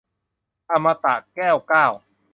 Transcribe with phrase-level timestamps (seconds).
[0.71, 1.87] อมตะ- แก้วเก้า